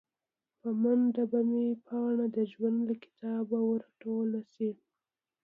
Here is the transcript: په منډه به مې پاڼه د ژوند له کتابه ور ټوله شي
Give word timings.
په 0.59 0.69
منډه 0.81 1.23
به 1.31 1.39
مې 1.49 1.65
پاڼه 1.87 2.25
د 2.35 2.37
ژوند 2.51 2.79
له 2.89 2.93
کتابه 3.03 3.59
ور 3.69 3.81
ټوله 4.01 4.41
شي 4.53 4.71